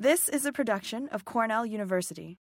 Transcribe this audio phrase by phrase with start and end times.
[0.00, 2.38] This is a production of Cornell University.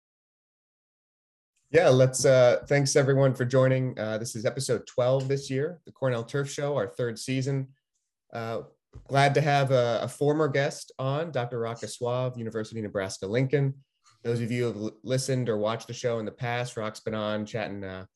[1.73, 3.99] Yeah, let's uh thanks everyone for joining.
[3.99, 7.67] Uh this is episode 12 this year, the Cornell Turf Show, our third season.
[8.33, 8.61] Uh
[9.09, 11.59] glad to have a, a former guest on, Dr.
[11.59, 13.75] Roch Gaussoin, University of Nebraska Lincoln.
[14.23, 17.17] Those of you who have listened or watched the show in the past, Rock's been
[17.17, 18.07] on chatting uh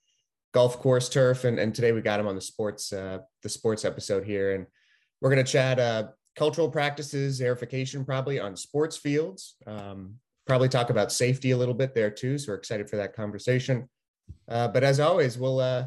[0.53, 3.85] golf course turf and, and today we got him on the sports uh the sports
[3.85, 4.67] episode here and
[5.21, 6.07] we're going to chat uh
[6.37, 9.57] cultural practices, aerification probably on sports fields.
[9.67, 10.17] Um,
[10.47, 12.39] probably talk about safety a little bit there too.
[12.39, 13.89] So we're excited for that conversation.
[14.49, 15.87] Uh, but as always, we'll uh,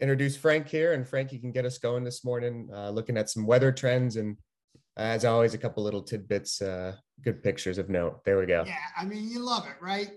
[0.00, 3.30] introduce Frank here, and Frank, you can get us going this morning, uh, looking at
[3.30, 4.36] some weather trends and.
[4.96, 8.24] As always, a couple little tidbits, uh, good pictures of note.
[8.24, 8.64] There we go.
[8.66, 10.10] Yeah, I mean, you love it, right?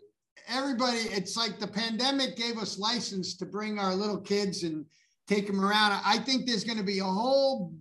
[0.47, 4.87] Everybody, it's like the pandemic gave us license to bring our little kids and
[5.27, 6.01] take them around.
[6.03, 7.75] I think there's going to be a whole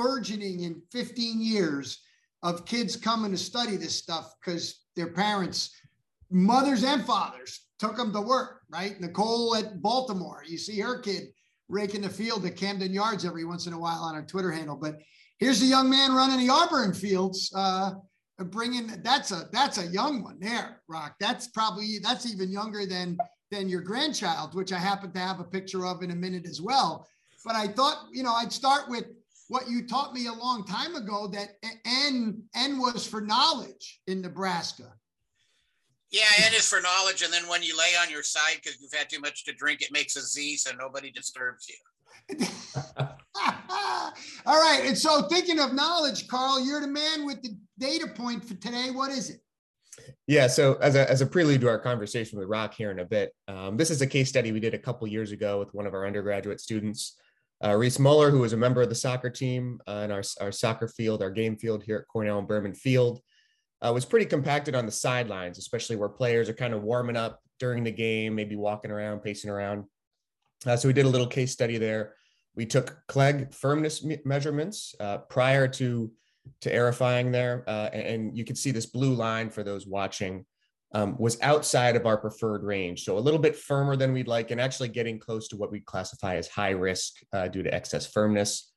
[0.00, 2.00] burgeoning in 15 years
[2.42, 5.76] of kids coming to study this stuff because their parents,
[6.30, 8.98] mothers and fathers, took them to work, right?
[8.98, 11.24] Nicole at Baltimore, you see her kid
[11.68, 14.76] raking the field at Camden Yards every once in a while on her Twitter handle.
[14.76, 15.00] But
[15.38, 17.92] here's a young man running the Auburn fields, uh,
[18.38, 21.16] bringing that's a that's a young one there, Rock.
[21.20, 23.18] That's probably that's even younger than
[23.50, 26.60] than your grandchild, which I happen to have a picture of in a minute as
[26.62, 27.06] well.
[27.44, 29.04] But I thought, you know, I'd start with
[29.50, 34.22] what you taught me a long time ago that N N was for knowledge in
[34.22, 34.92] Nebraska.
[36.12, 38.92] Yeah, N is for knowledge, and then when you lay on your side because you've
[38.92, 42.36] had too much to drink, it makes a Z, so nobody disturbs you.
[44.46, 48.44] All right, and so thinking of knowledge, Carl, you're the man with the data point
[48.44, 48.90] for today.
[48.92, 49.40] What is it?
[50.28, 53.04] Yeah, so as a, as a prelude to our conversation with Rock here in a
[53.04, 55.88] bit, um, this is a case study we did a couple years ago with one
[55.88, 57.16] of our undergraduate students.
[57.62, 60.52] Uh, Reese Muller, who was a member of the soccer team uh, in our, our
[60.52, 63.20] soccer field, our game field here at Cornell and Berman Field,
[63.82, 67.40] uh, was pretty compacted on the sidelines, especially where players are kind of warming up
[67.58, 69.84] during the game, maybe walking around, pacing around.
[70.66, 72.14] Uh, so we did a little case study there.
[72.54, 76.10] We took Clegg firmness me- measurements uh, prior to
[76.62, 80.44] to aerifying there, uh, and, and you can see this blue line for those watching
[80.92, 83.04] um, was outside of our preferred range.
[83.04, 85.80] So a little bit firmer than we'd like, and actually getting close to what we
[85.80, 88.72] classify as high risk uh, due to excess firmness.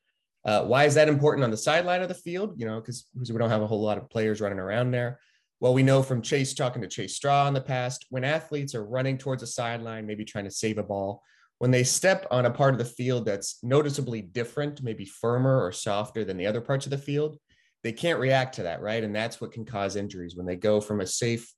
[0.46, 2.54] Uh, why is that important on the sideline of the field?
[2.58, 5.20] You know, because we don't have a whole lot of players running around there.
[5.60, 8.86] Well, we know from Chase talking to Chase Straw in the past, when athletes are
[8.86, 11.24] running towards a sideline, maybe trying to save a ball,
[11.60, 15.72] when they step on a part of the field that's noticeably different, maybe firmer or
[15.72, 17.38] softer than the other parts of the field,
[17.84, 19.04] they can't react to that, right?
[19.04, 21.54] And that's what can cause injuries when they go from a safe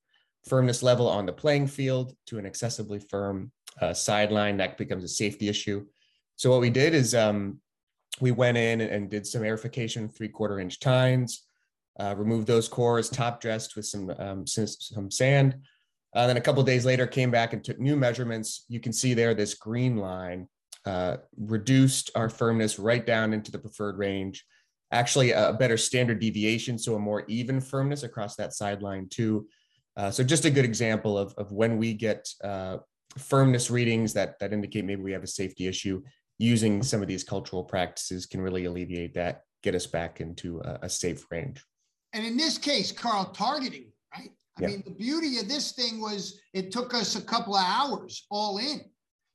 [0.48, 3.52] firmness level on the playing field to an excessively firm
[3.82, 4.58] uh, sideline.
[4.58, 5.86] That becomes a safety issue.
[6.36, 7.60] So what we did is um,
[8.20, 11.46] we went in and did some aerification, three quarter inch tines,
[12.00, 15.56] uh, removed those cores, top dressed with some um, some sand.
[16.16, 18.66] Uh, then a couple days later, came back and took new measurements.
[18.70, 20.48] You can see there this green line
[20.86, 24.46] uh, reduced our firmness right down into the preferred range.
[24.92, 29.48] Actually, a better standard deviation, so a more even firmness across that sideline too.
[29.98, 32.78] Uh, so just a good example of, of when we get uh,
[33.18, 36.02] firmness readings that, that indicate maybe we have a safety issue,
[36.38, 40.80] using some of these cultural practices can really alleviate that, get us back into a,
[40.84, 41.64] a safe range.
[42.14, 44.30] And in this case, Carl, targeting, right?
[44.58, 44.70] I yep.
[44.70, 48.58] mean, the beauty of this thing was it took us a couple of hours all
[48.58, 48.82] in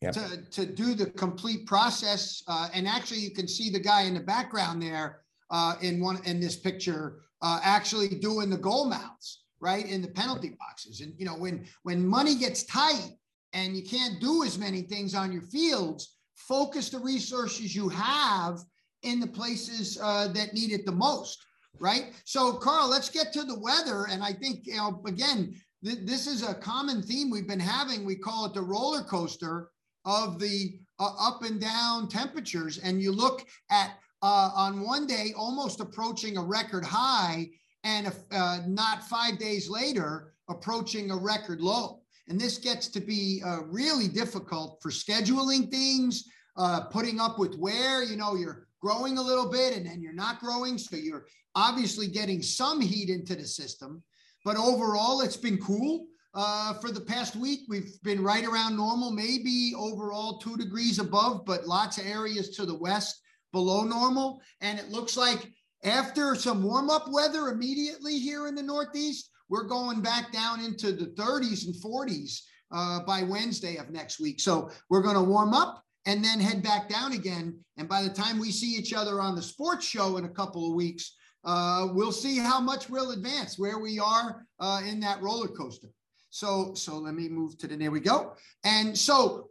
[0.00, 0.12] yep.
[0.12, 2.42] to, to do the complete process.
[2.48, 5.20] Uh, and actually, you can see the guy in the background there
[5.50, 10.08] uh, in one in this picture uh, actually doing the goal mounts right in the
[10.08, 11.00] penalty boxes.
[11.00, 13.10] And you know when when money gets tight
[13.52, 18.60] and you can't do as many things on your fields focus the resources you have
[19.02, 21.44] in the places uh, that need it the most
[21.78, 22.12] right?
[22.24, 24.06] So carl let's get to the weather.
[24.10, 25.54] And i think you know again
[25.84, 28.04] th- this is a common theme we've been having.
[28.04, 29.70] We call it the roller coaster
[30.04, 32.78] of the uh, up and down temperatures.
[32.78, 37.48] And you look at uh, on one day almost approaching a record high
[37.84, 42.00] and uh, not five days later approaching a record low.
[42.28, 46.24] And this gets to be uh, really difficult for scheduling things,
[46.56, 50.12] uh, putting up with where, you know, you're growing a little bit and then you're
[50.12, 50.78] not growing.
[50.78, 54.02] So you're obviously getting some heat into the system.
[54.44, 56.06] But overall, it's been cool.
[56.32, 61.44] Uh, for the past week, we've been right around normal, maybe overall two degrees above,
[61.44, 63.20] but lots of areas to the west
[63.52, 64.40] below normal.
[64.60, 65.52] And it looks like
[65.82, 70.92] after some warm up weather immediately here in the Northeast, we're going back down into
[70.92, 72.40] the 30s and 40s
[72.70, 74.40] uh, by Wednesday of next week.
[74.40, 77.58] So we're going to warm up and then head back down again.
[77.76, 80.68] And by the time we see each other on the sports show in a couple
[80.68, 85.22] of weeks, uh, we'll see how much we'll advance, where we are uh, in that
[85.22, 85.88] roller coaster.
[86.30, 88.34] So, so let me move to the, there we go.
[88.64, 89.48] And so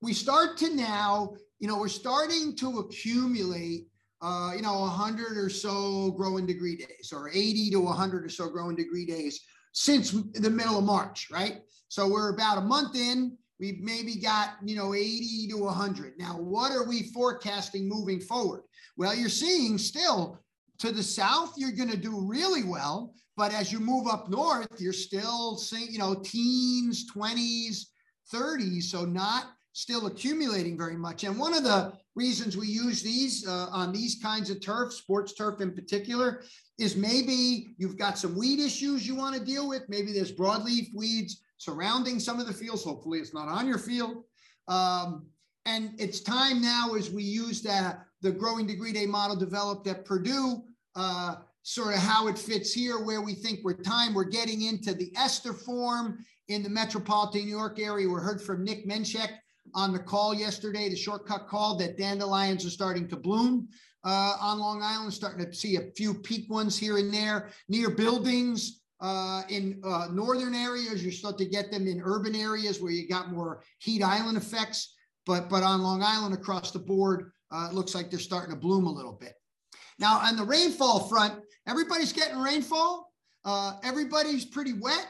[0.00, 3.86] we start to now, you know, we're starting to accumulate,
[4.22, 8.48] uh, you know, 100 or so growing degree days or 80 to 100 or so
[8.48, 9.40] growing degree days
[9.72, 11.62] since the middle of March, right?
[11.88, 13.36] So we're about a month in.
[13.58, 16.14] We've maybe got, you know, 80 to 100.
[16.18, 18.62] Now, what are we forecasting moving forward?
[18.96, 20.38] Well, you're seeing still
[20.78, 23.14] to the south, you're going to do really well.
[23.36, 27.86] But as you move up north, you're still seeing, you know, teens, 20s,
[28.32, 28.84] 30s.
[28.84, 31.24] So not still accumulating very much.
[31.24, 35.32] And one of the reasons we use these uh, on these kinds of turf, sports
[35.32, 36.42] turf in particular,
[36.78, 39.82] is maybe you've got some weed issues you want to deal with.
[39.88, 42.84] Maybe there's broadleaf weeds surrounding some of the fields.
[42.84, 44.24] Hopefully, it's not on your field.
[44.68, 45.26] Um,
[45.66, 50.04] and it's time now as we use that the growing degree day model developed at
[50.04, 50.62] Purdue,
[50.96, 54.14] uh, sort of how it fits here, where we think we're time.
[54.14, 58.08] We're getting into the ester form in the metropolitan New York area.
[58.08, 59.30] We heard from Nick Menchek
[59.74, 63.68] on the call yesterday, the shortcut call that dandelions are starting to bloom
[64.04, 67.90] uh, on Long Island, starting to see a few peak ones here and there near
[67.90, 68.78] buildings.
[69.02, 73.08] Uh, in uh, northern areas, you start to get them in urban areas where you
[73.08, 74.94] got more heat island effects.
[75.24, 78.60] But, but on Long Island across the board, uh, it looks like they're starting to
[78.60, 79.34] bloom a little bit.
[79.98, 83.12] Now, on the rainfall front, everybody's getting rainfall.
[83.44, 85.06] Uh, everybody's pretty wet.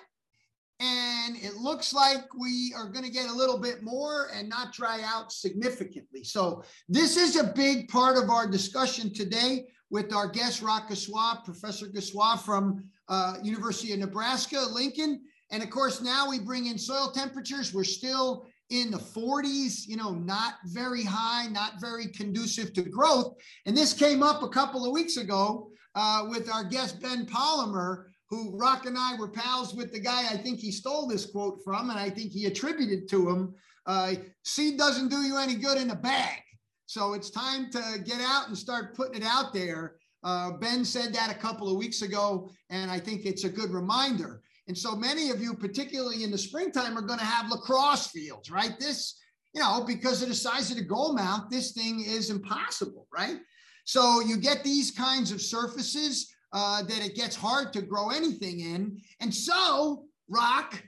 [0.80, 4.72] And it looks like we are going to get a little bit more and not
[4.72, 6.24] dry out significantly.
[6.24, 11.44] So, this is a big part of our discussion today with our guest, Roch Gaussoin,
[11.44, 15.20] Professor Gaussoin from uh, University of Nebraska, Lincoln.
[15.50, 17.74] And of course, now we bring in soil temperatures.
[17.74, 23.34] We're still in the 40s, you know, not very high, not very conducive to growth.
[23.66, 28.09] And this came up a couple of weeks ago uh, with our guest, Ben Palomer,
[28.30, 31.60] who Rock and I were pals with the guy I think he stole this quote
[31.64, 33.54] from, and I think he attributed to him
[33.86, 36.38] uh, seed doesn't do you any good in a bag.
[36.86, 39.96] So it's time to get out and start putting it out there.
[40.22, 43.70] Uh, ben said that a couple of weeks ago, and I think it's a good
[43.70, 44.42] reminder.
[44.68, 48.50] And so many of you, particularly in the springtime, are going to have lacrosse fields,
[48.50, 48.78] right?
[48.78, 49.18] This,
[49.54, 53.38] you know, because of the size of the goal mount, this thing is impossible, right?
[53.84, 58.60] So you get these kinds of surfaces uh, that it gets hard to grow anything
[58.60, 59.00] in.
[59.20, 60.82] And so, Rock,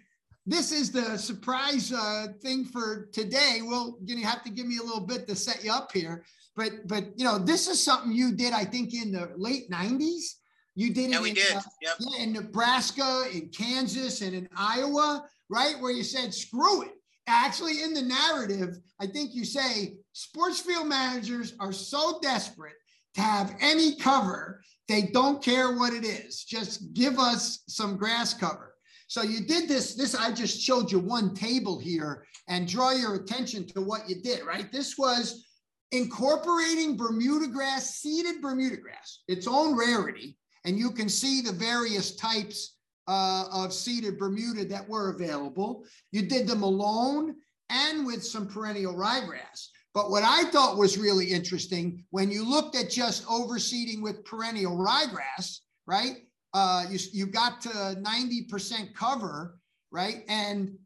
[0.47, 3.61] this is the surprise uh, thing for today.
[3.63, 6.25] Well, you have to give me a little bit to set you up here.
[6.57, 10.35] But, but you know, this is something you did, I think, in the late 90s.
[10.75, 11.57] You did it yeah, we in, did.
[11.57, 11.97] Uh, yep.
[12.19, 15.79] in Nebraska, in Kansas, and in Iowa, right?
[15.81, 16.93] Where you said, screw it.
[17.29, 22.75] Actually, in the narrative, I think you say sports field managers are so desperate
[23.15, 26.45] to have any cover they don't care what it is.
[26.45, 28.75] Just give us some grass cover.
[29.07, 29.95] So you did this.
[29.95, 34.21] This I just showed you one table here and draw your attention to what you
[34.23, 34.71] did, right?
[34.73, 35.47] This was
[35.93, 40.37] incorporating Bermuda grass, seeded Bermuda grass, its own rarity.
[40.65, 42.77] And you can see the various types
[43.09, 45.85] uh, of seeded Bermuda that were available.
[46.11, 47.37] You did them alone
[47.69, 49.69] and with some perennial ryegrass.
[49.95, 54.77] But what I thought was really interesting when you looked at just overseeding with perennial
[54.77, 56.17] ryegrass, right?
[56.55, 59.59] Uh, you, you got to 90% cover,
[59.91, 60.25] right?
[60.29, 60.77] And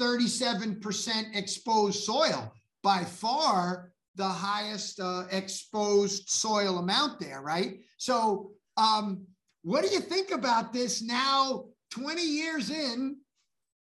[0.00, 2.52] 37% exposed soil.
[2.82, 7.80] By far the highest uh, exposed soil amount there, right?
[7.96, 9.26] So, um,
[9.62, 13.16] what do you think about this now, 20 years in,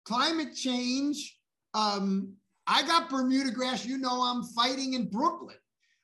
[0.05, 1.39] climate change?
[1.73, 2.35] Um,
[2.67, 3.85] I got Bermuda grass.
[3.85, 5.57] You know, I'm fighting in Brooklyn.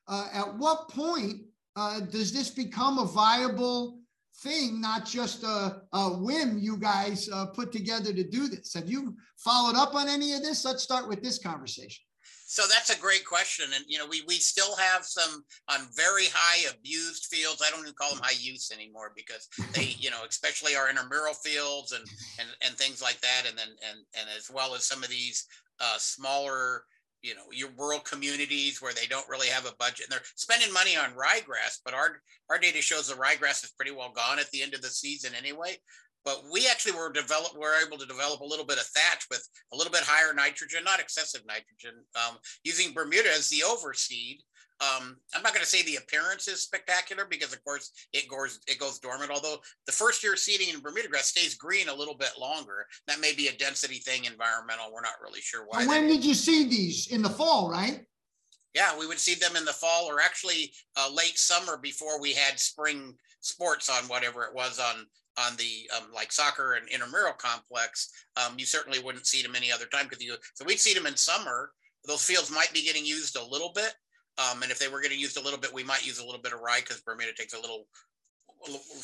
[0.07, 1.41] Uh, at what point
[1.75, 3.99] uh, does this become a viable
[4.37, 8.73] thing, not just a, a whim you guys uh, put together to do this?
[8.73, 10.65] Have you followed up on any of this?
[10.65, 12.03] Let's start with this conversation.
[12.49, 16.25] So that's a great question, and you know we we still have some on very
[16.33, 17.61] high abused fields.
[17.63, 21.35] I don't even call them high use anymore because they you know especially our intramural
[21.35, 22.03] fields and
[22.39, 25.45] and and things like that, and then and and as well as some of these
[25.79, 26.85] uh, smaller,
[27.21, 30.73] you know, your rural communities where they don't really have a budget and they're spending
[30.73, 34.49] money on ryegrass, but our our data shows the ryegrass is pretty well gone at
[34.49, 35.77] the end of the season anyway.
[36.25, 39.25] But we actually were developed, we are able to develop a little bit of thatch
[39.29, 44.39] with a little bit higher nitrogen, not excessive nitrogen, um, using Bermuda as the overseed
[44.81, 48.59] um, I'm not going to say the appearance is spectacular because, of course, it goes
[48.67, 49.29] it goes dormant.
[49.29, 52.85] Although the first year seeding in Bermuda grass stays green a little bit longer.
[53.07, 54.85] That may be a density thing, environmental.
[54.93, 55.85] We're not really sure why.
[55.85, 57.69] when did you see these in the fall?
[57.69, 58.05] Right.
[58.73, 62.33] Yeah, we would see them in the fall or actually uh, late summer before we
[62.33, 65.07] had spring sports on whatever it was on
[65.37, 68.11] on the um, like soccer and intramural complex.
[68.37, 70.35] Um, you certainly wouldn't see them any other time because you.
[70.55, 71.71] So we'd see them in summer.
[72.05, 73.93] Those fields might be getting used a little bit,
[74.37, 76.41] um, and if they were getting used a little bit, we might use a little
[76.41, 77.87] bit of rye because Bermuda takes a little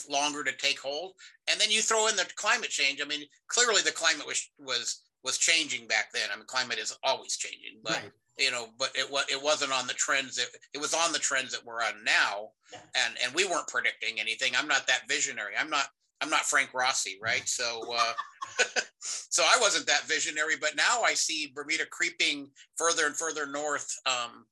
[0.09, 1.13] longer to take hold.
[1.49, 3.01] And then you throw in the climate change.
[3.01, 6.29] I mean, clearly the climate was was was changing back then.
[6.31, 8.11] I mean, climate is always changing, but right.
[8.37, 10.35] you know, but it was it wasn't on the trends.
[10.35, 14.19] That, it was on the trends that we're on now, and and we weren't predicting
[14.19, 14.53] anything.
[14.55, 15.53] I'm not that visionary.
[15.59, 15.87] I'm not.
[16.21, 17.47] I'm not Frank Rossi, right?
[17.47, 18.13] So, uh,
[18.99, 23.93] so I wasn't that visionary, but now I see Bermuda creeping further and further north.
[24.05, 24.45] Um,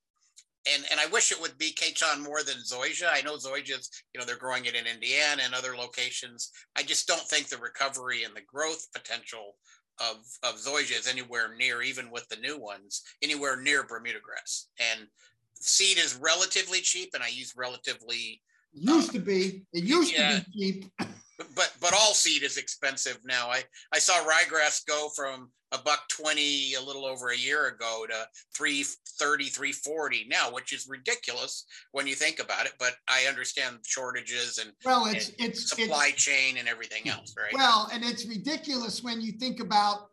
[0.72, 3.10] and and I wish it would be Kachon more than Zoysia.
[3.12, 6.52] I know Zoysia's, you know, they're growing it in Indiana and other locations.
[6.76, 9.56] I just don't think the recovery and the growth potential
[10.00, 14.68] of of Zoysia is anywhere near, even with the new ones, anywhere near Bermuda grass.
[14.80, 15.08] And
[15.56, 18.42] seed is relatively cheap, and I use relatively.
[18.74, 19.64] Used uh, to be.
[19.74, 20.92] It used yeah, to be cheap.
[21.56, 23.50] but but all seed is expensive now.
[23.50, 23.64] I
[23.94, 28.28] I saw ryegrass go from a buck 20 a little over a year ago to
[28.56, 34.60] 330 340 now which is ridiculous when you think about it but i understand shortages
[34.60, 38.28] and well it's and it's supply it's, chain and everything else right well and it's
[38.28, 40.10] ridiculous when you think about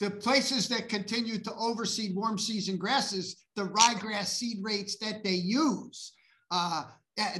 [0.00, 5.30] the places that continue to overseed warm season grasses the ryegrass seed rates that they
[5.30, 6.14] use
[6.50, 6.84] uh,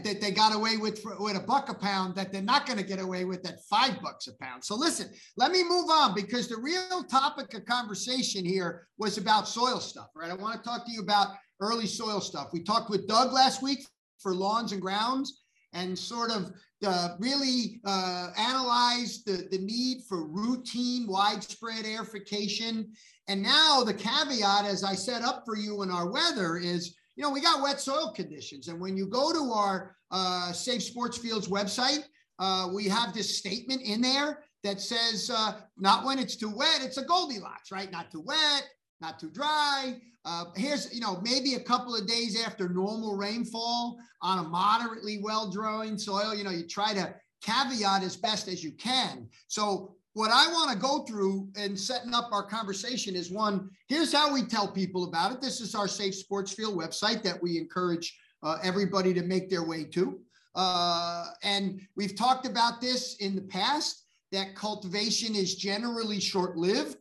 [0.05, 2.79] that they got away with for, with a buck a pound that they're not going
[2.79, 4.65] to get away with at five bucks a pound.
[4.65, 9.49] So listen, let me move on because the real topic of conversation here was about
[9.49, 10.31] soil stuff, right?
[10.31, 11.29] I want to talk to you about
[11.61, 12.49] early soil stuff.
[12.53, 13.81] We talked with Doug last week
[14.19, 16.53] for lawns and grounds and sort of
[16.85, 22.87] uh, really uh, analyze the, the need for routine widespread aerification.
[23.29, 27.23] And now the caveat, as I set up for you in our weather, is you
[27.23, 28.69] know, we got wet soil conditions.
[28.69, 32.05] And when you go to our uh, Safe Sports Fields website,
[32.39, 36.81] uh, we have this statement in there that says, uh, not when it's too wet,
[36.83, 37.91] it's a Goldilocks, right?
[37.91, 38.69] Not too wet,
[39.01, 40.01] not too dry.
[40.25, 45.21] Uh, here's, you know, maybe a couple of days after normal rainfall on a moderately
[45.23, 49.29] well drained soil, you know, you try to caveat as best as you can.
[49.49, 54.13] So what I want to go through and setting up our conversation is one, here's
[54.13, 55.41] how we tell people about it.
[55.41, 59.63] This is our Safe Sports Field website that we encourage uh, everybody to make their
[59.63, 60.19] way to.
[60.57, 66.97] Uh, and we've talked about this in the past that cultivation is generally short lived.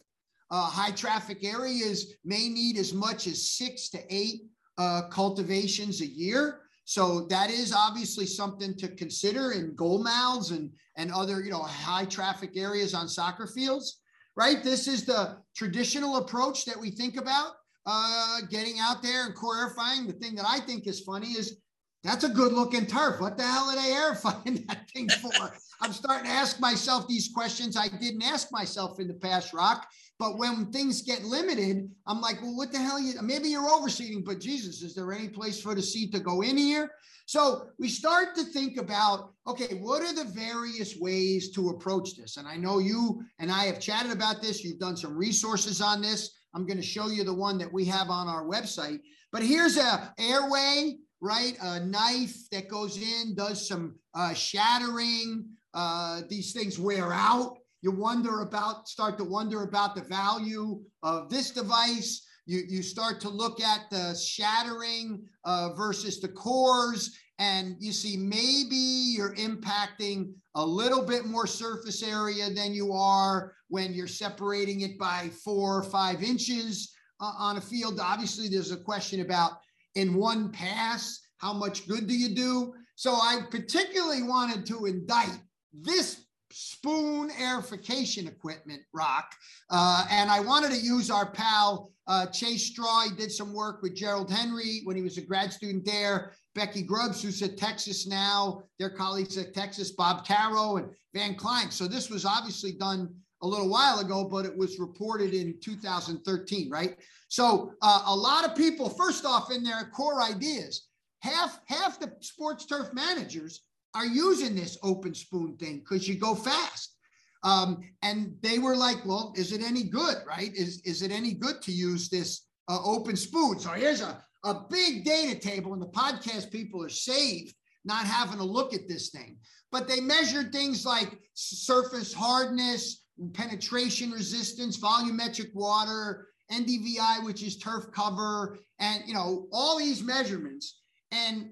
[0.51, 4.43] Uh, high traffic areas may need as much as six to eight
[4.77, 6.61] uh, cultivations a year.
[6.89, 11.61] So that is obviously something to consider in goal mouths and, and other, you know,
[11.61, 13.99] high traffic areas on soccer fields,
[14.35, 14.63] right?
[14.63, 17.51] This is the traditional approach that we think about
[17.85, 20.07] uh, getting out there and core aerifying.
[20.07, 21.57] The thing that I think is funny is
[22.03, 23.21] that's a good looking turf.
[23.21, 25.53] What the hell are they aerifying that thing for?
[25.81, 29.85] I'm starting to ask myself these questions I didn't ask myself in the past, Rock.
[30.19, 32.99] But when things get limited, I'm like, well, what the hell?
[32.99, 36.41] You, maybe you're overseeding, but Jesus, is there any place for the seed to go
[36.41, 36.91] in here?
[37.25, 42.35] So we start to think about, okay, what are the various ways to approach this?
[42.35, 44.61] And I know you and I have chatted about this.
[44.63, 46.31] You've done some resources on this.
[46.53, 48.99] I'm going to show you the one that we have on our website.
[49.31, 51.55] But here's a airway, right?
[51.61, 55.45] A knife that goes in, does some uh, shattering.
[55.73, 61.29] Uh, these things wear out you wonder about, start to wonder about the value of
[61.29, 62.25] this device.
[62.45, 68.17] You, you start to look at the shattering uh, versus the cores, and you see
[68.17, 74.81] maybe you're impacting a little bit more surface area than you are when you're separating
[74.81, 77.99] it by four or five inches uh, on a field.
[78.01, 79.53] Obviously, there's a question about
[79.95, 82.73] in one pass, how much good do you do?
[82.95, 85.39] So I particularly wanted to indict
[85.71, 89.33] this spoon airification equipment, Rock.
[89.69, 93.03] Uh, and I wanted to use our pal uh, Chase Straw.
[93.03, 96.33] He did some work with Gerald Henry when he was a grad student there.
[96.55, 101.71] Becky Grubbs, who's at Texas now, their colleagues at Texas, Bob Caro and Van Klein.
[101.71, 106.69] So this was obviously done a little while ago, but it was reported in 2013,
[106.69, 106.97] right?
[107.29, 110.87] So uh, a lot of people, first off, in their core ideas,
[111.21, 113.61] half half the sports turf managers
[113.95, 116.95] are using this open spoon thing because you go fast.
[117.43, 120.53] Um, and they were like, well, is it any good, right?
[120.55, 123.59] Is, is it any good to use this uh, open spoon?
[123.59, 127.55] So here's a, a big data table, and the podcast people are saved
[127.85, 129.37] not having a look at this thing.
[129.71, 137.91] But they measured things like surface hardness, penetration resistance, volumetric water, NDVI, which is turf
[137.91, 140.81] cover, and you know all these measurements.
[141.11, 141.51] And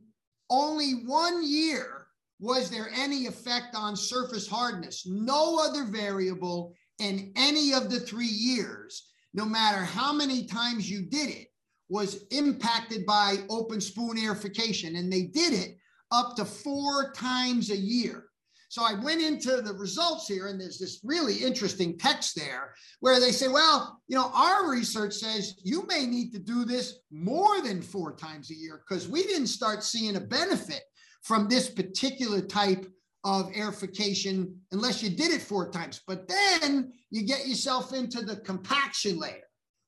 [0.49, 1.96] only one year
[2.39, 5.05] was there any effect on surface hardness.
[5.07, 11.03] No other variable in any of the three years, no matter how many times you
[11.03, 11.47] did it,
[11.89, 14.97] was impacted by open spoon aerification.
[14.97, 15.77] And they did it
[16.11, 18.25] up to four times a year.
[18.69, 23.19] So I went into the results here, and there's this really interesting text there where
[23.19, 27.61] they say, well, you know, our research says you may need to do this more
[27.61, 30.81] than four times a year because we didn't start seeing a benefit
[31.27, 32.85] from this particular type
[33.23, 36.01] of aerification unless you did it four times.
[36.07, 39.43] But then you get yourself into the compaction layer,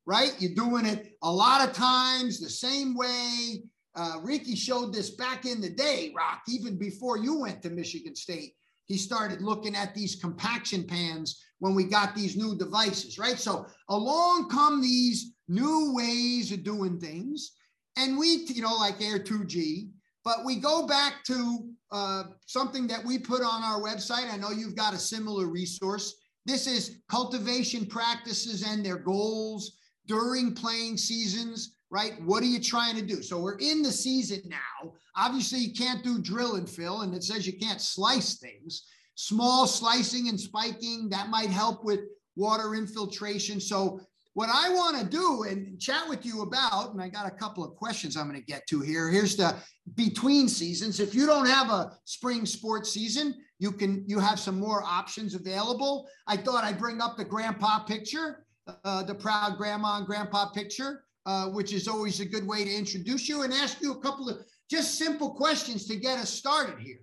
[0.06, 0.36] right?
[0.40, 3.64] You're doing it a lot of times the same way.
[3.96, 8.16] Uh, Ricky showed this back in the day, Rock, even before you went to Michigan
[8.16, 8.54] State
[8.90, 13.38] he started looking at these compaction pans when we got these new devices, right?
[13.38, 17.52] So along come these new ways of doing things.
[17.98, 19.90] And we, you know, like Air 2G,
[20.30, 24.32] but we go back to uh, something that we put on our website.
[24.32, 26.14] I know you've got a similar resource.
[26.46, 32.22] This is cultivation practices and their goals during playing seasons right?
[32.24, 33.24] What are you trying to do?
[33.24, 34.94] So we're in the season now.
[35.16, 38.84] Obviously, you can't do drill and fill, and it says you can't slice things.
[39.16, 42.02] Small slicing and spiking, that might help with
[42.36, 43.60] water infiltration.
[43.60, 44.02] So,
[44.34, 47.64] what I want to do and chat with you about, and I got a couple
[47.64, 49.10] of questions I'm going to get to here.
[49.10, 49.56] Here's the
[49.96, 51.00] between seasons.
[51.00, 55.34] If you don't have a spring sports season, you can you have some more options
[55.34, 56.08] available.
[56.28, 58.46] I thought I'd bring up the grandpa picture,
[58.84, 62.74] uh, the proud grandma and grandpa picture uh, which is always a good way to
[62.74, 66.80] introduce you and ask you a couple of just simple questions to get us started
[66.80, 67.00] here.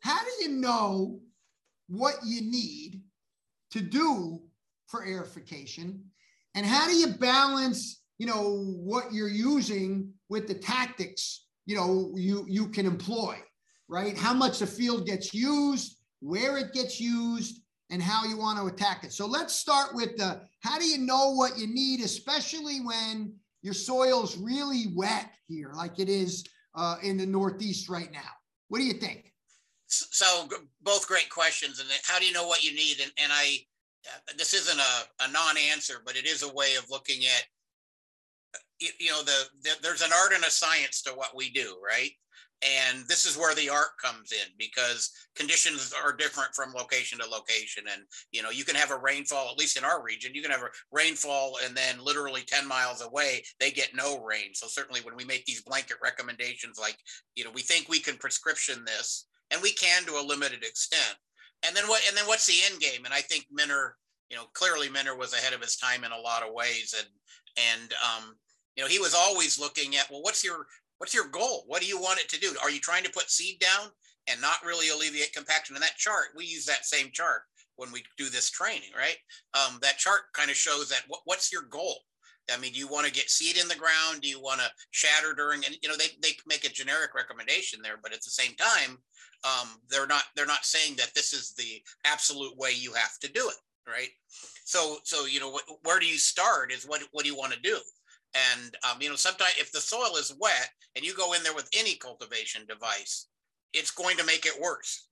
[0.00, 1.20] How do you know
[1.88, 3.02] what you need
[3.70, 4.40] to do
[4.88, 6.00] for aerification?
[6.54, 12.12] And how do you balance, you know, what you're using with the tactics, you know,
[12.16, 13.36] you, you can employ,
[13.88, 14.16] right?
[14.16, 18.66] How much the field gets used, where it gets used, and how you want to
[18.66, 19.12] attack it.
[19.12, 23.74] So let's start with the how do you know what you need, especially when your
[23.74, 28.30] soil's really wet here, like it is uh, in the Northeast right now.
[28.68, 29.32] What do you think?
[29.86, 30.48] So
[30.82, 31.78] both great questions.
[31.78, 33.00] And how do you know what you need?
[33.00, 33.58] And, and I,
[34.06, 37.44] Uh, this isn't a, a non-answer, but it is a way of looking at,
[38.78, 41.76] you, you know, the, the, there's an art and a science to what we do,
[41.84, 42.10] right?
[42.64, 47.26] and this is where the art comes in because conditions are different from location to
[47.26, 50.42] location and you know you can have a rainfall at least in our region you
[50.42, 54.66] can have a rainfall and then literally 10 miles away they get no rain so
[54.66, 56.96] certainly when we make these blanket recommendations like
[57.34, 61.16] you know we think we can prescription this and we can to a limited extent
[61.66, 63.96] and then what and then what's the end game and i think minner
[64.30, 67.08] you know clearly minner was ahead of his time in a lot of ways and
[67.72, 68.34] and um
[68.76, 70.66] you know he was always looking at well what's your
[70.98, 71.64] What's your goal?
[71.66, 72.54] What do you want it to do?
[72.62, 73.90] Are you trying to put seed down
[74.28, 75.76] and not really alleviate compaction?
[75.76, 77.42] In that chart, we use that same chart
[77.76, 79.16] when we do this training, right?
[79.54, 81.96] Um, that chart kind of shows that what, what's your goal?
[82.52, 84.20] I mean, do you want to get seed in the ground?
[84.20, 85.64] Do you want to shatter during?
[85.64, 88.98] And you know, they they make a generic recommendation there, but at the same time,
[89.44, 93.32] um, they're not they're not saying that this is the absolute way you have to
[93.32, 94.10] do it, right?
[94.64, 96.72] So so you know, wh- where do you start?
[96.72, 97.78] Is what what do you want to do?
[98.34, 101.54] And um, you know, sometimes if the soil is wet and you go in there
[101.54, 103.28] with any cultivation device,
[103.72, 105.08] it's going to make it worse.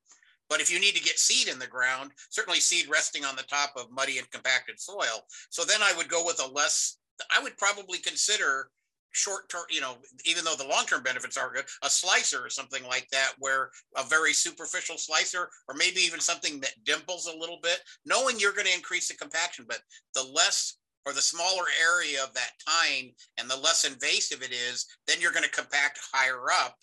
[0.49, 3.43] But if you need to get seed in the ground, certainly seed resting on the
[3.45, 5.25] top of muddy and compacted soil.
[5.51, 6.99] So then I would go with a less,
[7.31, 8.71] I would probably consider
[9.13, 12.51] short term, you know, even though the long term benefits are good, a slicer or
[12.51, 17.39] something like that, where a very superficial slicer, or maybe even something that dimples a
[17.39, 19.81] little bit, knowing you're going to increase the compaction, but
[20.15, 24.87] the less or the smaller area of that tine and the less invasive it is,
[25.07, 26.77] then you're going to compact higher up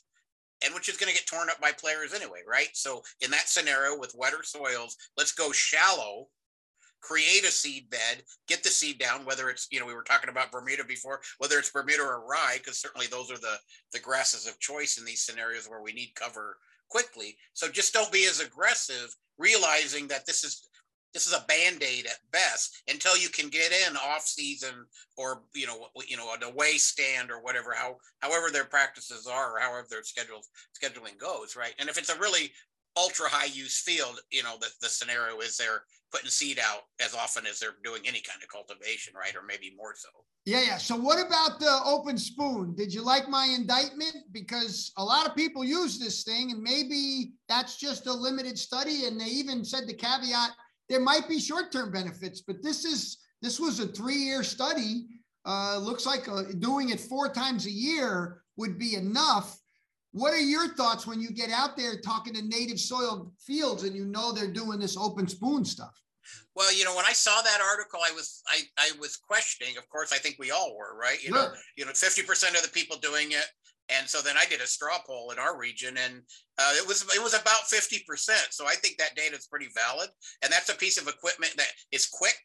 [0.63, 2.69] and which is going to get torn up by players anyway, right?
[2.73, 6.27] So in that scenario with wetter soils, let's go shallow,
[7.01, 10.29] create a seed bed, get the seed down, whether it's, you know, we were talking
[10.29, 13.55] about Bermuda before, whether it's Bermuda or rye, because certainly those are the,
[13.93, 16.57] the grasses of choice in these scenarios where we need cover
[16.89, 17.35] quickly.
[17.53, 20.69] So just don't be as aggressive, realizing that this is
[21.13, 24.85] this is a band-aid at best until you can get in off season
[25.17, 29.55] or you know you know an away stand or whatever how however their practices are
[29.55, 30.41] or however their schedule
[30.79, 32.51] scheduling goes right and if it's a really
[32.97, 37.13] ultra high use field you know the, the scenario is they're putting seed out as
[37.13, 39.35] often as they're doing any kind of cultivation right?
[39.35, 40.09] Or maybe more so.
[40.45, 40.77] Yeah yeah.
[40.77, 42.75] So what about the open spoon?
[42.75, 44.15] Did you like my indictment?
[44.31, 49.05] Because a lot of people use this thing and maybe that's just a limited study
[49.05, 50.51] and they even said the caveat
[50.89, 55.05] there might be short-term benefits, but this is this was a three-year study.
[55.45, 59.57] Uh, looks like uh, doing it four times a year would be enough.
[60.11, 63.95] What are your thoughts when you get out there talking to native soil fields and
[63.95, 65.93] you know they're doing this open spoon stuff?
[66.55, 69.77] Well, you know, when I saw that article, I was I, I was questioning.
[69.77, 71.23] Of course, I think we all were, right?
[71.23, 73.45] You know, you know, fifty percent of the people doing it,
[73.89, 76.21] and so then I did a straw poll in our region, and
[76.57, 78.47] uh, it was it was about fifty percent.
[78.51, 80.09] So I think that data is pretty valid,
[80.43, 82.39] and that's a piece of equipment that is quick.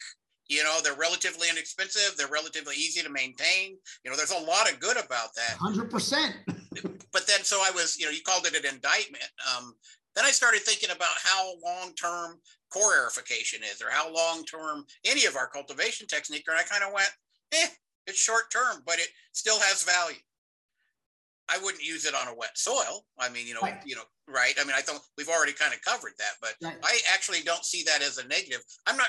[0.48, 2.16] You know, they're relatively inexpensive.
[2.16, 3.76] They're relatively easy to maintain.
[4.04, 5.56] You know, there's a lot of good about that.
[5.58, 6.34] Hundred percent.
[7.12, 9.24] But then, so I was, you know, you called it an indictment.
[9.56, 9.74] Um,
[10.14, 12.40] then I started thinking about how long term
[12.72, 16.44] core aerification is, or how long term any of our cultivation technique.
[16.48, 17.10] And I kind of went,
[17.52, 17.68] eh,
[18.06, 20.20] it's short term, but it still has value.
[21.48, 23.04] I wouldn't use it on a wet soil.
[23.18, 23.80] I mean, you know, right.
[23.84, 24.54] you know, right?
[24.58, 26.76] I mean, I thought we've already kind of covered that, but right.
[26.82, 28.62] I actually don't see that as a negative.
[28.86, 29.08] I'm not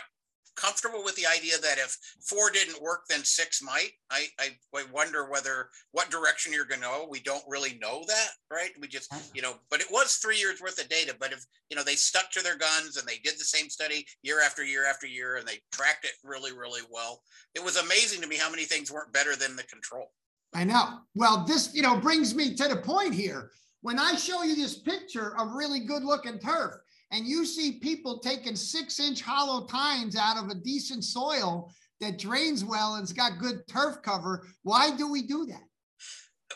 [0.56, 3.92] comfortable with the idea that if four didn't work, then six might.
[4.10, 7.08] I, I, I wonder whether what direction you're going to go.
[7.10, 8.72] We don't really know that, right?
[8.80, 11.16] We just, you know, but it was three years worth of data.
[11.20, 14.06] But if, you know, they stuck to their guns and they did the same study
[14.24, 17.22] year after year after year and they tracked it really, really well,
[17.54, 20.12] it was amazing to me how many things weren't better than the control.
[20.54, 21.00] I know.
[21.16, 23.52] Well, this, you know, brings me to the point here.
[23.82, 26.76] When I show you this picture of really good looking turf,
[27.12, 32.20] and you see people taking six inch hollow tines out of a decent soil that
[32.20, 35.64] drains well and's got good turf cover, why do we do that?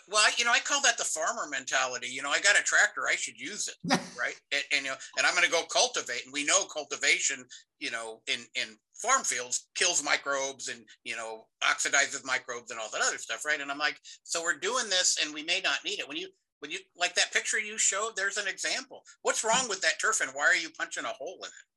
[0.07, 2.07] Well, you know, I call that the farmer mentality.
[2.07, 4.35] You know, I got a tractor, I should use it, right?
[4.51, 7.45] and, and, you know, and I'm going to go cultivate, and we know cultivation,
[7.79, 12.89] you know, in in farm fields kills microbes and you know oxidizes microbes and all
[12.91, 13.61] that other stuff, right?
[13.61, 16.07] And I'm like, so we're doing this, and we may not need it.
[16.07, 19.03] When you when you like that picture you showed, there's an example.
[19.21, 21.67] What's wrong with that turf, and why are you punching a hole in it?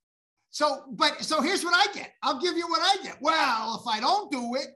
[0.50, 2.12] So, but so here's what I get.
[2.22, 3.16] I'll give you what I get.
[3.20, 4.68] Well, if I don't do it,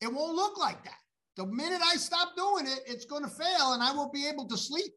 [0.00, 0.98] it won't look like that.
[1.36, 4.46] The minute I stop doing it, it's going to fail and I won't be able
[4.48, 4.92] to sleep.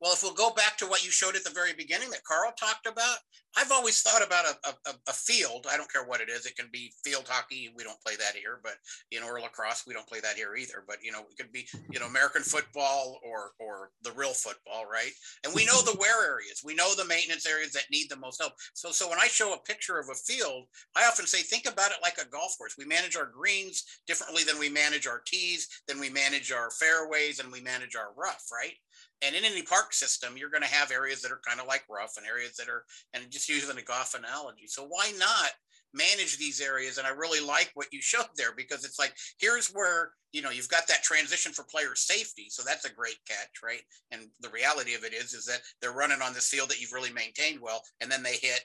[0.00, 2.52] Well, if we'll go back to what you showed at the very beginning that Carl
[2.52, 3.16] talked about,
[3.56, 5.66] I've always thought about a, a, a, field.
[5.70, 6.44] I don't care what it is.
[6.44, 7.72] It can be field hockey.
[7.76, 8.74] We don't play that here, but
[9.10, 9.84] you know, or lacrosse.
[9.86, 10.84] We don't play that here either.
[10.86, 14.84] But you know, it could be you know American football or or the real football,
[14.90, 15.12] right?
[15.44, 16.62] And we know the wear areas.
[16.64, 18.54] We know the maintenance areas that need the most help.
[18.74, 21.92] So so when I show a picture of a field, I often say think about
[21.92, 22.76] it like a golf course.
[22.76, 27.38] We manage our greens differently than we manage our tees, than we manage our fairways,
[27.38, 28.74] and we manage our rough, right?
[29.22, 31.84] And in any park system, you're going to have areas that are kind of like
[31.88, 34.66] rough and areas that are, and just using a golf analogy.
[34.66, 35.50] So why not
[35.92, 36.98] manage these areas?
[36.98, 40.50] And I really like what you showed there because it's like, here's where, you know,
[40.50, 42.46] you've got that transition for player safety.
[42.48, 43.82] So that's a great catch, right?
[44.10, 46.92] And the reality of it is, is that they're running on this field that you've
[46.92, 48.60] really maintained well, and then they hit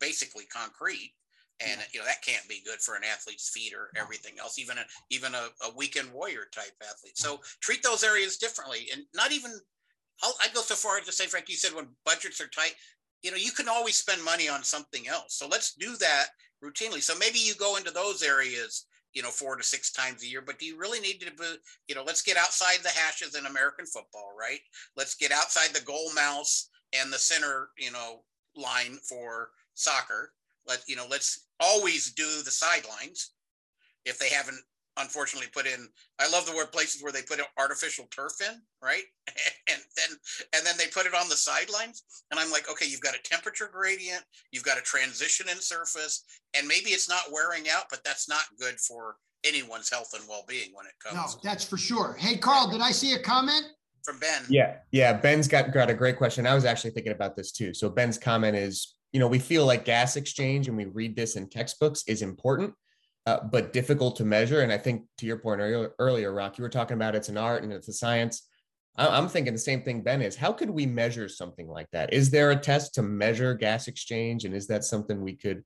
[0.00, 1.12] basically concrete
[1.60, 4.76] and you know that can't be good for an athlete's feet or everything else even
[4.76, 7.22] a even a, a weekend warrior type athlete mm.
[7.22, 9.52] so treat those areas differently and not even
[10.22, 12.74] I'll, I'd go so far as to say, Frank, you said when budgets are tight,
[13.24, 15.34] you know, you can always spend money on something else.
[15.34, 16.26] So let's do that
[16.62, 17.02] routinely.
[17.02, 18.84] So maybe you go into those areas,
[19.14, 21.56] you know, four to six times a year, but do you really need to, be,
[21.88, 24.60] you know, let's get outside the hashes in American football, right?
[24.94, 30.32] Let's get outside the goal mouths and the center, you know, line for soccer.
[30.68, 33.30] Let, you know, let's always do the sidelines
[34.04, 34.60] if they haven't
[34.98, 35.88] unfortunately put in
[36.20, 39.04] i love the word places where they put an artificial turf in right?
[39.72, 40.18] And then
[40.54, 42.02] and then they put it on the sidelines.
[42.30, 46.24] And i'm like okay you've got a temperature gradient you've got a transition in surface
[46.56, 50.70] and maybe it's not wearing out but that's not good for anyone's health and well-being
[50.74, 51.34] when it comes.
[51.34, 52.14] no that's for sure.
[52.18, 53.64] Hey carl did i see a comment?
[54.04, 54.42] From ben.
[54.50, 56.46] Yeah yeah ben's got got a great question.
[56.46, 57.72] I was actually thinking about this too.
[57.72, 61.36] So ben's comment is you know we feel like gas exchange and we read this
[61.36, 62.74] in textbooks is important
[63.26, 64.60] uh, but difficult to measure.
[64.60, 67.38] And I think to your point earlier, earlier, Rock, you were talking about it's an
[67.38, 68.48] art and it's a science.
[68.96, 70.36] I'm thinking the same thing Ben is.
[70.36, 72.12] How could we measure something like that?
[72.12, 75.64] Is there a test to measure gas exchange, and is that something we could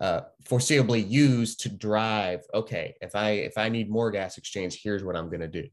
[0.00, 2.40] uh, foreseeably use to drive?
[2.52, 5.68] Okay, if I if I need more gas exchange, here's what I'm going to do.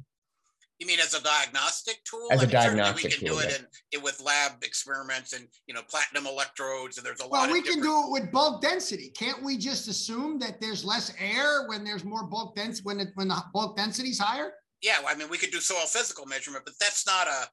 [0.82, 2.28] You mean as a diagnostic tool?
[2.32, 4.00] As I a mean, diagnostic we can tool, do it yeah.
[4.00, 7.50] in, with lab experiments and you know platinum electrodes, and there's a well, lot.
[7.50, 7.84] Well, we different...
[7.84, 9.12] can do it with bulk density.
[9.16, 13.10] Can't we just assume that there's less air when there's more bulk density when it,
[13.14, 14.54] when the bulk density is higher?
[14.82, 17.48] Yeah, I mean we could do soil physical measurement, but that's not a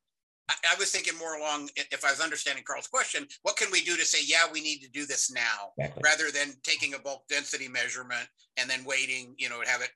[0.48, 3.96] I, was thinking more along, if I was understanding Carl's question, what can we do
[3.96, 6.02] to say, yeah, we need to do this now, exactly.
[6.02, 9.90] rather than taking a bulk density measurement and then waiting, you know, to have it,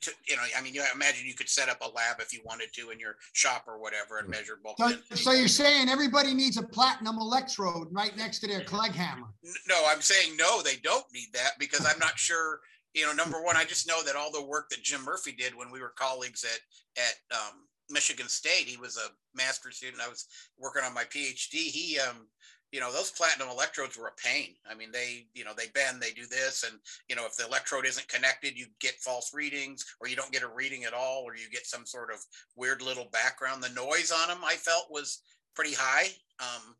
[0.00, 2.40] to, you know, I mean, you imagine you could set up a lab if you
[2.44, 5.16] wanted to in your shop or whatever and measure bulk so.
[5.16, 9.28] So you're saying everybody needs a platinum electrode right next to their Clegg hammer?
[9.68, 12.60] No, I'm saying no, they don't need that because I'm not sure
[12.94, 15.54] you know, number one, I just know that all the work that Jim Murphy did
[15.54, 20.02] when we were colleagues at at um, Michigan State, he was a master's student.
[20.02, 20.26] I was
[20.58, 21.54] working on my PhD.
[21.54, 22.26] He, um,
[22.72, 24.54] you know, those platinum electrodes were a pain.
[24.68, 27.46] I mean, they, you know, they bend, they do this, and you know, if the
[27.46, 31.22] electrode isn't connected, you get false readings, or you don't get a reading at all,
[31.22, 32.18] or you get some sort of
[32.56, 33.62] weird little background.
[33.62, 35.20] The noise on them, I felt, was
[35.54, 36.08] pretty high.
[36.40, 36.74] Um,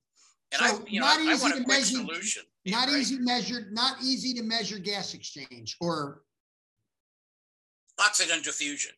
[0.52, 2.42] and so I, you know, not I, easy I want a quick measure, solution.
[2.66, 2.96] Not right?
[2.96, 6.22] easy measured, not easy to measure gas exchange or
[7.98, 8.92] oxygen diffusion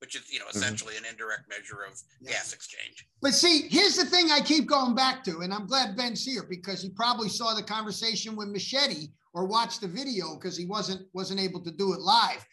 [0.00, 0.58] which is you know mm-hmm.
[0.58, 1.04] essentially mm-hmm.
[1.04, 2.32] an indirect measure of yeah.
[2.32, 3.06] gas exchange.
[3.20, 6.44] But see, here's the thing I keep going back to, and I'm glad Ben's here
[6.48, 11.02] because he probably saw the conversation with Machete or watched the video because he wasn't
[11.12, 12.44] wasn't able to do it live.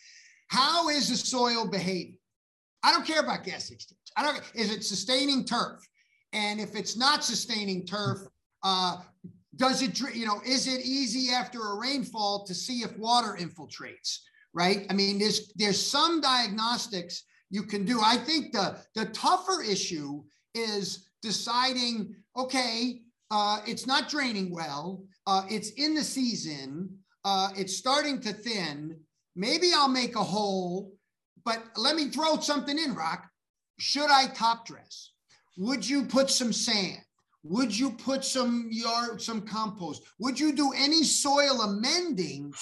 [0.47, 2.17] How is the soil behaving?
[2.83, 3.99] I don't care about gas exchange.
[4.17, 4.41] I don't.
[4.53, 5.81] Is it sustaining turf?
[6.33, 8.19] And if it's not sustaining turf,
[8.63, 8.97] uh,
[9.55, 9.99] does it?
[10.13, 14.19] You know, is it easy after a rainfall to see if water infiltrates?
[14.53, 14.85] Right.
[14.89, 17.23] I mean, there's there's some diagnostics
[17.55, 18.01] you can do.
[18.03, 25.43] I think the, the tougher issue is deciding, okay, uh, it's not draining well, uh,
[25.49, 28.99] it's in the season, uh, it's starting to thin.
[29.37, 30.91] Maybe I'll make a hole,
[31.45, 33.25] but let me throw something in, Rock.
[33.79, 35.11] Should I top dress?
[35.57, 36.99] Would you put some sand?
[37.43, 40.03] Would you put some yard, some compost?
[40.19, 42.53] Would you do any soil amending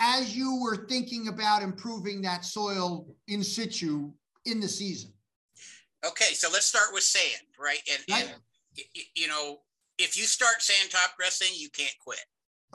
[0.00, 4.12] as you were thinking about improving that soil in situ
[4.44, 5.12] in the season.
[6.04, 7.80] Okay, so let's start with sand, right?
[7.90, 8.24] And, right.
[8.24, 9.58] and you know,
[9.98, 12.20] if you start sand top dressing, you can't quit.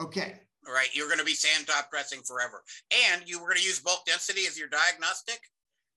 [0.00, 0.40] Okay.
[0.66, 2.64] Right, you're going to be sand top dressing forever,
[3.12, 5.38] and you were going to use bulk density as your diagnostic.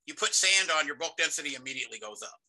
[0.05, 2.39] You put sand on, your bulk density immediately goes up.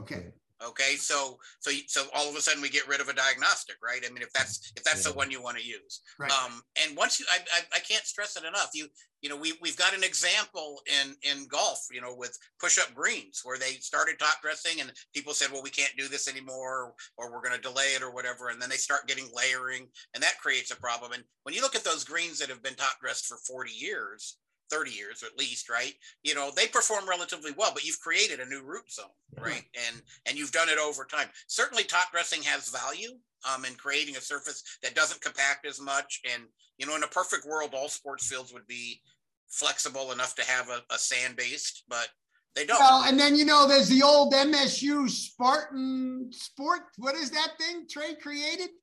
[0.00, 0.26] Okay.
[0.64, 4.02] Okay, so so so all of a sudden we get rid of a diagnostic, right?
[4.06, 5.12] I mean, if that's if that's yeah.
[5.12, 6.30] the one you want to use, right.
[6.30, 8.70] um, and once you, I, I, I can't stress it enough.
[8.74, 8.86] You
[9.24, 12.94] you know, we we've got an example in in golf, you know, with push up
[12.94, 16.92] greens where they started top dressing and people said, well, we can't do this anymore,
[17.16, 20.22] or we're going to delay it or whatever, and then they start getting layering, and
[20.22, 21.12] that creates a problem.
[21.12, 24.36] And when you look at those greens that have been top dressed for 40 years,
[24.70, 25.94] 30 years at least right?
[26.22, 29.06] You know they perform relatively well but you've created a new root zone
[29.38, 29.64] right?
[29.88, 31.28] And and you've done it over time.
[31.46, 33.10] Certainly top dressing has value
[33.52, 36.20] um, in creating a surface that doesn't compact as much.
[36.32, 36.44] And
[36.78, 39.00] you know in a perfect world all sports fields would be
[39.48, 42.08] flexible enough to have a, a sand based but
[42.54, 42.78] they don't.
[42.78, 46.82] Well and then you know there's the old msu spartan sport.
[46.98, 48.70] What is that thing trey created?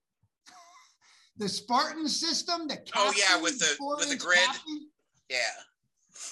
[1.37, 4.37] The spartan system the oh yeah with the with the grid.
[5.29, 5.37] yeah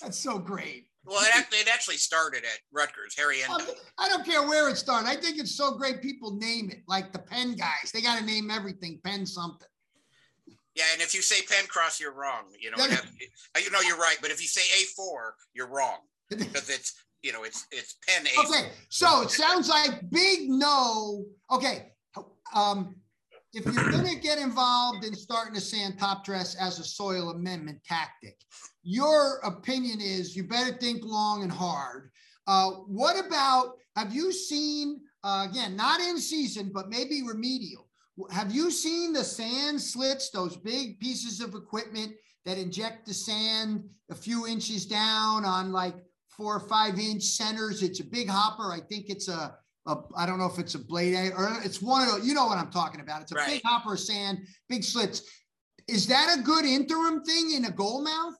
[0.02, 0.88] that's so great.
[1.06, 3.76] Well, it actually, it actually started at Rutgers, Henry Indyk.
[3.98, 5.08] I don't care where it started.
[5.08, 7.92] I think it's so great people name it, like the Penn guys.
[7.94, 9.68] They got to name everything Penn something.
[10.76, 12.44] Yeah, and if you say Penn Cross, you're wrong.
[12.60, 15.98] You know, have, you know you're right, but if you say A4, you're wrong
[16.30, 18.48] because it's you know it's it's Penn A.
[18.48, 21.26] Okay, so it sounds like big no.
[21.52, 21.92] Okay,
[22.54, 22.96] um,
[23.54, 27.32] if you're going to get involved in starting to sand top dress as a soil
[27.32, 28.38] amendment tactic,
[28.90, 32.10] your opinion is you better think long and hard.
[32.48, 37.88] Uh, what about, have you seen, uh, again, not in season, but maybe remedial?
[38.32, 42.14] Have you seen the sand slits, those big pieces of equipment
[42.46, 45.94] that inject the sand a few inches down on like
[46.28, 47.84] four or five inch centers?
[47.84, 48.74] It's a big hopper.
[48.74, 52.02] I think it's a, a I don't know if it's a blade or it's one
[52.02, 53.22] of those, you know what I'm talking about.
[53.22, 53.50] It's a right.
[53.50, 55.22] big hopper of sand, big slits.
[55.88, 58.34] Is that a good interim thing in a goal mouth?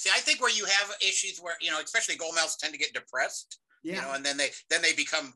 [0.00, 2.94] See, I think where you have issues where you know, especially goalmouths tend to get
[2.94, 3.96] depressed, yeah.
[3.96, 5.34] you know, and then they then they become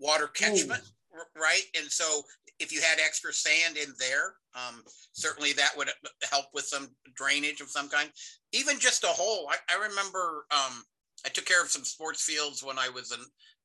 [0.00, 1.38] water catchment, Ooh.
[1.38, 1.60] right?
[1.78, 2.22] And so
[2.58, 5.90] if you had extra sand in there, um, certainly that would
[6.30, 8.08] help with some drainage of some kind.
[8.54, 9.50] Even just a hole.
[9.50, 10.82] I, I remember um,
[11.26, 13.16] I took care of some sports fields when I was a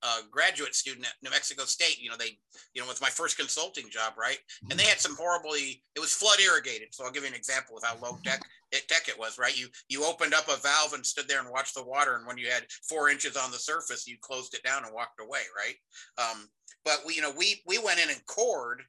[0.03, 2.01] uh, graduate student at New Mexico State.
[2.01, 2.39] You know, they,
[2.73, 4.39] you know, was my first consulting job, right?
[4.69, 6.87] And they had some horribly, it was flood irrigated.
[6.91, 9.57] So I'll give you an example of how low tech it, tech it was, right?
[9.57, 12.37] You you opened up a valve and stood there and watched the water, and when
[12.37, 15.75] you had four inches on the surface, you closed it down and walked away, right?
[16.17, 16.47] Um,
[16.83, 18.81] but we, you know, we we went in and cored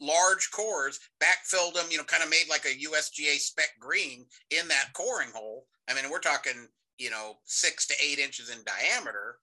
[0.00, 4.66] large cores, backfilled them, you know, kind of made like a USGA spec green in
[4.68, 5.66] that coring hole.
[5.88, 6.68] I mean, we're talking,
[7.00, 9.38] you know, six to eight inches in diameter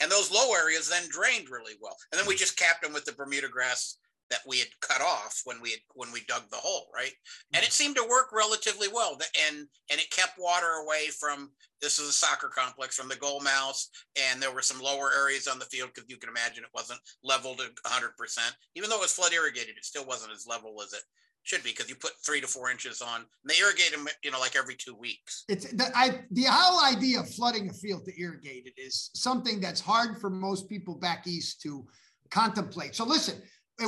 [0.00, 1.96] and those low areas then drained really well.
[2.12, 3.98] And then we just capped them with the Bermuda grass
[4.30, 7.12] that we had cut off when we had when we dug the hole, right?
[7.54, 7.72] And it mm-hmm.
[7.72, 9.18] seemed to work relatively well.
[9.48, 9.56] And
[9.90, 13.90] and it kept water away from this is a soccer complex from the goal mouths,
[14.16, 17.00] and there were some lower areas on the field because you can imagine it wasn't
[17.24, 18.54] leveled 100 percent.
[18.74, 21.02] Even though it was flood irrigated, it still wasn't as level as it
[21.48, 23.20] should be because you put three to four inches on.
[23.20, 25.44] And they irrigate them, you know, like every two weeks.
[25.48, 29.58] It's the I the whole idea of flooding a field to irrigate it is something
[29.58, 31.86] that's hard for most people back east to
[32.30, 32.94] contemplate.
[32.94, 33.40] So listen,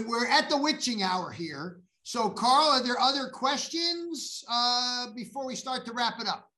[0.06, 1.80] we're at the witching hour here.
[2.02, 6.48] So Carl, are there other questions uh, before we start to wrap it up?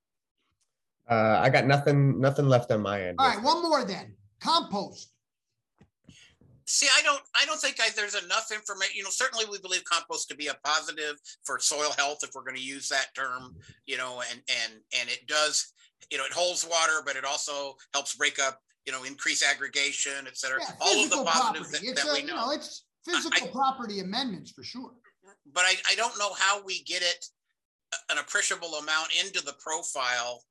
[1.10, 3.16] Uh, I got nothing, nothing left on my end.
[3.18, 4.14] All right, one more then.
[4.40, 5.11] Compost.
[6.66, 8.96] See, I don't, I don't think I, there's enough information.
[8.96, 12.44] You know, certainly we believe compost to be a positive for soil health, if we're
[12.44, 13.56] going to use that term.
[13.86, 15.72] You know, and and and it does,
[16.10, 20.26] you know, it holds water, but it also helps break up, you know, increase aggregation,
[20.26, 20.60] et cetera.
[20.60, 22.26] Yeah, All of the positives that, that, a, we know.
[22.26, 24.92] You know it's physical I, property amendments for sure.
[25.52, 27.24] But I, I don't know how we get it
[28.10, 30.42] an appreciable amount into the profile.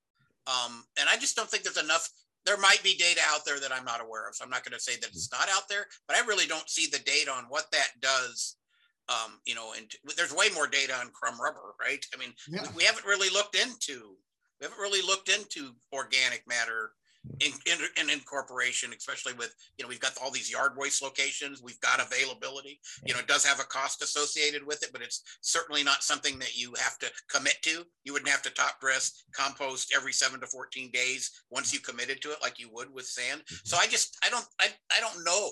[0.48, 2.10] Um, and I just don't think there's enough
[2.46, 4.36] there might be data out there that I'm not aware of.
[4.36, 6.70] So I'm not going to say that it's not out there, but I really don't
[6.70, 8.58] see the data on what that does.
[9.10, 12.06] Um, you know, and there's way more data on crumb rubber, right?
[12.16, 12.66] I mean, yeah.
[12.76, 14.16] we haven't really looked into
[14.60, 16.92] we haven't really looked into organic matter
[17.40, 21.62] in, in, in, incorporation, especially with, you know, we've got all these yard waste locations,
[21.62, 25.24] we've got availability, you know, it does have a cost associated with it, but it's
[25.42, 27.86] certainly not something that you have to commit to.
[28.04, 32.22] You wouldn't have to top dress compost every seven to 14 days once you committed
[32.22, 33.42] to it, like you would with sand.
[33.42, 33.56] Mm-hmm.
[33.66, 35.52] So I just, I don't, I, I don't know,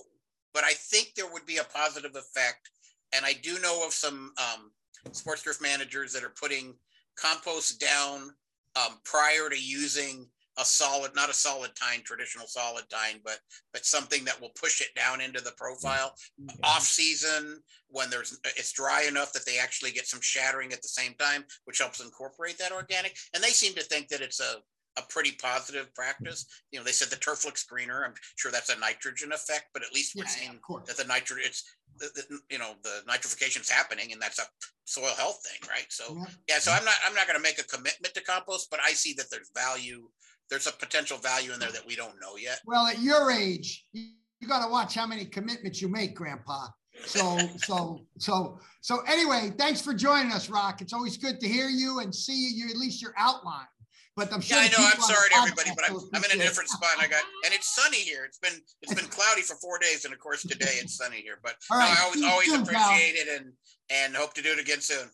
[0.54, 2.70] but I think there would be a positive effect.
[3.16, 4.72] And I do know of some um,
[5.12, 6.76] sports turf managers that are putting
[7.16, 8.32] compost down
[8.76, 10.28] um, prior to using
[10.60, 13.40] a solid, not a solid tine, traditional solid tine, but
[13.74, 16.14] but something that will push it down into the profile.
[16.44, 16.60] Okay.
[16.64, 20.88] Off season, when there's it's dry enough that they actually get some shattering at the
[20.88, 23.16] same time, which helps incorporate that organic.
[23.34, 24.58] And they seem to think that it's a
[24.98, 26.46] a pretty positive practice.
[26.72, 28.04] You know, they said the turf looks greener.
[28.06, 31.06] I'm sure that's a nitrogen effect, but at least we're yeah, seeing yeah, that the
[31.06, 31.64] nitrogen, it's
[31.98, 34.44] the, the, you know the nitrification is happening, and that's a
[34.86, 35.86] soil health thing, right?
[35.90, 38.70] So yeah, yeah so I'm not I'm not going to make a commitment to compost,
[38.70, 40.10] but I see that there's value
[40.50, 42.60] there's a potential value in there that we don't know yet.
[42.66, 44.08] Well, at your age, you,
[44.40, 46.68] you got to watch how many commitments you make, Grandpa.
[47.06, 49.02] So, so, so, so.
[49.08, 50.82] Anyway, thanks for joining us, Roch.
[50.82, 52.66] It's always good to hear you and see you.
[52.66, 53.68] you at least your outline.
[54.16, 54.58] But I'm sure.
[54.58, 54.90] Yeah, I know.
[54.94, 56.90] I'm sorry to everybody, but I'm, I'm in a different spot.
[57.00, 58.26] I got, and it's sunny here.
[58.26, 61.40] It's been it's been cloudy for four days, and of course today it's sunny here.
[61.42, 63.36] But no, I always always soon, appreciate pal.
[63.36, 63.54] it, and
[63.90, 65.10] and hope to do it again soon.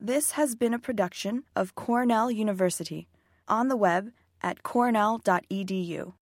[0.00, 3.06] This has been a production of Cornell University
[3.46, 4.10] on the web
[4.42, 6.12] at cornell.edu.